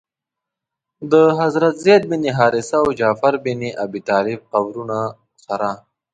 د 1.11 1.13
حضرت 1.39 1.75
زید 1.85 2.03
بن 2.11 2.23
حارثه 2.37 2.75
او 2.83 2.87
جعفر 2.99 3.33
بن 3.45 3.59
ابي 3.83 4.01
طالب 4.09 4.39
قبرونو 4.53 5.01
سره. 5.45 5.69